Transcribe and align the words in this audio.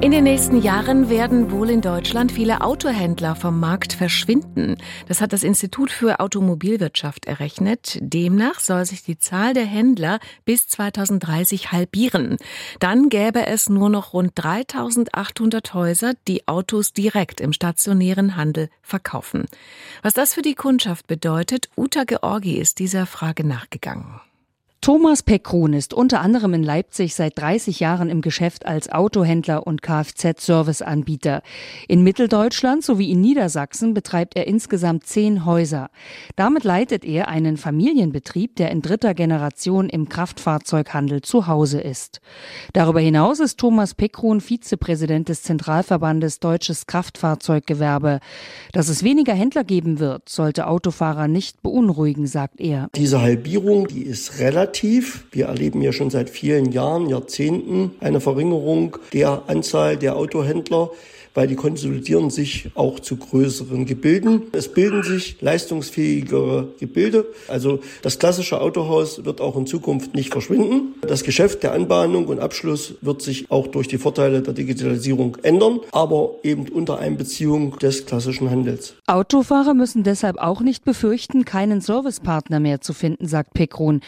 In 0.00 0.12
den 0.12 0.22
nächsten 0.22 0.62
Jahren 0.62 1.10
werden 1.10 1.50
wohl 1.50 1.70
in 1.70 1.80
Deutschland 1.80 2.30
viele 2.30 2.60
Autohändler 2.60 3.34
vom 3.34 3.58
Markt 3.58 3.92
verschwinden. 3.92 4.76
Das 5.08 5.20
hat 5.20 5.32
das 5.32 5.42
Institut 5.42 5.90
für 5.90 6.20
Automobilwirtschaft 6.20 7.24
errechnet. 7.26 7.98
Demnach 8.00 8.60
soll 8.60 8.86
sich 8.86 9.02
die 9.02 9.18
Zahl 9.18 9.54
der 9.54 9.64
Händler 9.64 10.20
bis 10.44 10.68
2030 10.68 11.72
halbieren. 11.72 12.36
Dann 12.78 13.08
gäbe 13.08 13.44
es 13.48 13.68
nur 13.68 13.90
noch 13.90 14.12
rund 14.12 14.30
3800 14.36 15.74
Häuser, 15.74 16.14
die 16.28 16.46
Autos 16.46 16.92
direkt 16.92 17.40
im 17.40 17.52
stationären 17.52 18.36
Handel 18.36 18.68
verkaufen. 18.82 19.46
Was 20.02 20.14
das 20.14 20.32
für 20.32 20.42
die 20.42 20.54
Kundschaft 20.54 21.08
bedeutet, 21.08 21.70
Uta 21.76 22.04
Georgi 22.04 22.56
ist 22.56 22.78
dieser 22.78 23.04
Frage 23.04 23.44
nachgegangen. 23.44 24.20
Thomas 24.80 25.24
Pekron 25.24 25.72
ist 25.72 25.92
unter 25.92 26.20
anderem 26.20 26.54
in 26.54 26.62
Leipzig 26.62 27.14
seit 27.14 27.36
30 27.36 27.80
Jahren 27.80 28.08
im 28.08 28.20
Geschäft 28.22 28.64
als 28.64 28.88
Autohändler 28.88 29.66
und 29.66 29.82
Kfz-Serviceanbieter. 29.82 31.42
In 31.88 32.04
Mitteldeutschland 32.04 32.84
sowie 32.84 33.10
in 33.10 33.20
Niedersachsen 33.20 33.92
betreibt 33.92 34.36
er 34.36 34.46
insgesamt 34.46 35.04
zehn 35.04 35.44
Häuser. 35.44 35.90
Damit 36.36 36.62
leitet 36.62 37.04
er 37.04 37.26
einen 37.28 37.56
Familienbetrieb, 37.56 38.54
der 38.54 38.70
in 38.70 38.80
dritter 38.80 39.14
Generation 39.14 39.88
im 39.90 40.08
Kraftfahrzeughandel 40.08 41.22
zu 41.22 41.48
Hause 41.48 41.80
ist. 41.80 42.20
Darüber 42.72 43.00
hinaus 43.00 43.40
ist 43.40 43.58
Thomas 43.58 43.94
Pekron 43.94 44.40
Vizepräsident 44.40 45.28
des 45.28 45.42
Zentralverbandes 45.42 46.38
Deutsches 46.38 46.86
Kraftfahrzeuggewerbe. 46.86 48.20
Dass 48.72 48.88
es 48.88 49.02
weniger 49.02 49.34
Händler 49.34 49.64
geben 49.64 49.98
wird, 49.98 50.28
sollte 50.28 50.68
Autofahrer 50.68 51.26
nicht 51.26 51.62
beunruhigen, 51.62 52.28
sagt 52.28 52.60
er. 52.60 52.88
Diese 52.94 53.20
Halbierung, 53.20 53.88
die 53.88 54.04
ist 54.04 54.38
relativ 54.38 54.67
relativ. 54.68 55.24
Wir 55.32 55.46
erleben 55.46 55.80
ja 55.80 55.92
schon 55.92 56.10
seit 56.10 56.28
vielen 56.28 56.72
Jahren, 56.72 57.08
Jahrzehnten 57.08 57.92
eine 58.00 58.20
Verringerung 58.20 58.98
der 59.12 59.42
Anzahl 59.46 59.96
der 59.96 60.16
Autohändler 60.16 60.90
weil 61.38 61.46
die 61.46 61.54
konsolidieren 61.54 62.30
sich 62.30 62.68
auch 62.74 62.98
zu 62.98 63.16
größeren 63.16 63.86
Gebilden. 63.86 64.42
Es 64.50 64.66
bilden 64.72 65.04
sich 65.04 65.40
leistungsfähigere 65.40 66.66
Gebilde. 66.80 67.26
Also 67.46 67.78
das 68.02 68.18
klassische 68.18 68.60
Autohaus 68.60 69.24
wird 69.24 69.40
auch 69.40 69.56
in 69.56 69.64
Zukunft 69.64 70.16
nicht 70.16 70.32
verschwinden. 70.32 70.94
Das 71.00 71.22
Geschäft 71.22 71.62
der 71.62 71.74
Anbahnung 71.74 72.26
und 72.26 72.40
Abschluss 72.40 72.94
wird 73.02 73.22
sich 73.22 73.52
auch 73.52 73.68
durch 73.68 73.86
die 73.86 73.98
Vorteile 73.98 74.42
der 74.42 74.52
Digitalisierung 74.52 75.36
ändern, 75.44 75.78
aber 75.92 76.32
eben 76.42 76.66
unter 76.70 76.98
Einbeziehung 76.98 77.78
des 77.78 78.04
klassischen 78.04 78.50
Handels. 78.50 78.94
Autofahrer 79.06 79.74
müssen 79.74 80.02
deshalb 80.02 80.38
auch 80.38 80.60
nicht 80.60 80.84
befürchten, 80.84 81.44
keinen 81.44 81.80
Servicepartner 81.80 82.58
mehr 82.58 82.80
zu 82.80 82.92
finden, 82.92 83.28
sagt 83.28 83.54
Pekron. 83.54 84.00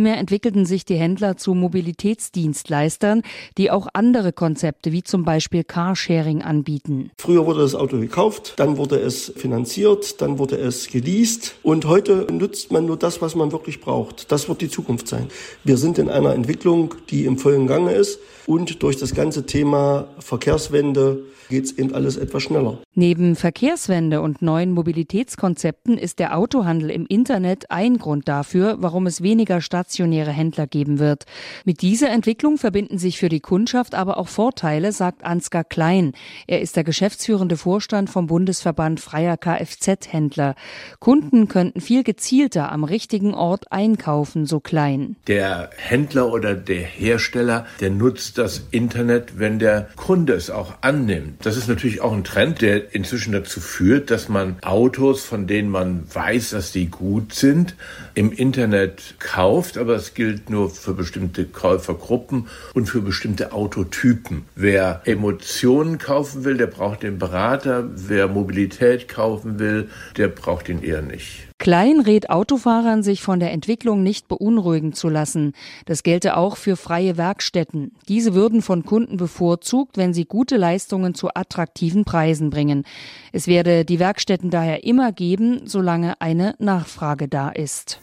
Vielmehr 0.00 0.16
entwickelten 0.16 0.64
sich 0.64 0.86
die 0.86 0.94
Händler 0.94 1.36
zu 1.36 1.52
Mobilitätsdienstleistern, 1.52 3.20
die 3.58 3.70
auch 3.70 3.86
andere 3.92 4.32
Konzepte 4.32 4.92
wie 4.92 5.02
zum 5.02 5.26
Beispiel 5.26 5.62
Carsharing 5.62 6.40
anbieten. 6.40 7.10
Früher 7.18 7.44
wurde 7.44 7.60
das 7.60 7.74
Auto 7.74 7.98
gekauft, 7.98 8.54
dann 8.56 8.78
wurde 8.78 8.98
es 8.98 9.30
finanziert, 9.36 10.22
dann 10.22 10.38
wurde 10.38 10.56
es 10.56 10.88
geleast 10.88 11.56
und 11.62 11.84
heute 11.84 12.26
nutzt 12.32 12.72
man 12.72 12.86
nur 12.86 12.96
das, 12.96 13.20
was 13.20 13.34
man 13.34 13.52
wirklich 13.52 13.82
braucht. 13.82 14.32
Das 14.32 14.48
wird 14.48 14.62
die 14.62 14.70
Zukunft 14.70 15.06
sein. 15.06 15.26
Wir 15.64 15.76
sind 15.76 15.98
in 15.98 16.08
einer 16.08 16.32
Entwicklung, 16.32 16.94
die 17.10 17.26
im 17.26 17.36
vollen 17.36 17.66
Gange 17.66 17.92
ist 17.92 18.20
und 18.46 18.82
durch 18.82 18.96
das 18.96 19.14
ganze 19.14 19.44
Thema 19.44 20.08
Verkehrswende 20.18 21.24
geht 21.50 21.64
es 21.64 21.76
eben 21.76 21.92
alles 21.94 22.16
etwas 22.16 22.44
schneller. 22.44 22.78
Neben 22.94 23.36
Verkehrswende 23.36 24.22
und 24.22 24.40
neuen 24.40 24.72
Mobilitätskonzepten 24.72 25.98
ist 25.98 26.18
der 26.18 26.38
Autohandel 26.38 26.90
im 26.90 27.04
Internet 27.06 27.70
ein 27.70 27.98
Grund 27.98 28.28
dafür, 28.28 28.76
warum 28.78 29.06
es 29.06 29.22
weniger 29.22 29.60
stationäre 29.90 30.30
Händler 30.30 30.68
geben 30.68 31.00
wird. 31.00 31.26
Mit 31.64 31.82
dieser 31.82 32.10
Entwicklung 32.10 32.58
verbinden 32.58 32.98
sich 32.98 33.18
für 33.18 33.28
die 33.28 33.40
Kundschaft 33.40 33.96
aber 33.96 34.18
auch 34.18 34.28
Vorteile, 34.28 34.92
sagt 34.92 35.24
Ansgar 35.24 35.64
Klein. 35.64 36.12
Er 36.46 36.60
ist 36.60 36.76
der 36.76 36.84
geschäftsführende 36.84 37.56
Vorstand 37.56 38.08
vom 38.08 38.28
Bundesverband 38.28 39.00
freier 39.00 39.36
Kfz-Händler. 39.36 40.54
Kunden 41.00 41.48
könnten 41.48 41.80
viel 41.80 42.04
gezielter 42.04 42.70
am 42.70 42.84
richtigen 42.84 43.34
Ort 43.34 43.72
einkaufen, 43.72 44.46
so 44.46 44.60
Klein. 44.60 45.16
Der 45.26 45.70
Händler 45.76 46.32
oder 46.32 46.54
der 46.54 46.82
Hersteller, 46.82 47.66
der 47.80 47.90
nutzt 47.90 48.38
das 48.38 48.62
Internet, 48.70 49.40
wenn 49.40 49.58
der 49.58 49.88
Kunde 49.96 50.34
es 50.34 50.50
auch 50.50 50.74
annimmt. 50.82 51.44
Das 51.44 51.56
ist 51.56 51.68
natürlich 51.68 52.00
auch 52.00 52.12
ein 52.12 52.22
Trend, 52.22 52.62
der 52.62 52.94
inzwischen 52.94 53.32
dazu 53.32 53.60
führt, 53.60 54.12
dass 54.12 54.28
man 54.28 54.56
Autos, 54.62 55.24
von 55.24 55.48
denen 55.48 55.68
man 55.68 56.04
weiß, 56.12 56.50
dass 56.50 56.70
die 56.70 56.86
gut 56.86 57.34
sind, 57.34 57.74
im 58.14 58.30
Internet 58.30 59.16
kauft, 59.18 59.79
aber 59.80 59.96
es 59.96 60.14
gilt 60.14 60.50
nur 60.50 60.70
für 60.70 60.94
bestimmte 60.94 61.44
Käufergruppen 61.46 62.46
und 62.74 62.86
für 62.86 63.00
bestimmte 63.00 63.52
Autotypen. 63.52 64.44
Wer 64.54 65.02
Emotionen 65.04 65.98
kaufen 65.98 66.44
will, 66.44 66.56
der 66.56 66.66
braucht 66.66 67.02
den 67.02 67.18
Berater. 67.18 67.88
Wer 67.94 68.28
Mobilität 68.28 69.08
kaufen 69.08 69.58
will, 69.58 69.88
der 70.16 70.28
braucht 70.28 70.68
ihn 70.68 70.82
eher 70.82 71.02
nicht. 71.02 71.48
Klein 71.58 72.00
rät 72.00 72.30
Autofahrern, 72.30 73.02
sich 73.02 73.20
von 73.20 73.38
der 73.38 73.52
Entwicklung 73.52 74.02
nicht 74.02 74.28
beunruhigen 74.28 74.94
zu 74.94 75.10
lassen. 75.10 75.52
Das 75.84 76.02
gelte 76.02 76.38
auch 76.38 76.56
für 76.56 76.76
freie 76.76 77.18
Werkstätten. 77.18 77.92
Diese 78.08 78.34
würden 78.34 78.62
von 78.62 78.84
Kunden 78.84 79.18
bevorzugt, 79.18 79.98
wenn 79.98 80.14
sie 80.14 80.24
gute 80.24 80.56
Leistungen 80.56 81.14
zu 81.14 81.28
attraktiven 81.34 82.06
Preisen 82.06 82.48
bringen. 82.48 82.84
Es 83.32 83.46
werde 83.46 83.84
die 83.84 83.98
Werkstätten 83.98 84.48
daher 84.48 84.84
immer 84.84 85.12
geben, 85.12 85.62
solange 85.66 86.18
eine 86.22 86.54
Nachfrage 86.58 87.28
da 87.28 87.50
ist. 87.50 88.00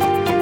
Musik 0.00 0.33